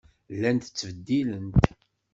Llant 0.35 0.63
ttbeddilent. 0.69 1.61